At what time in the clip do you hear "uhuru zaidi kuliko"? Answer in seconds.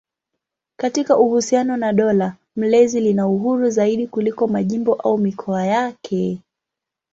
3.27-4.47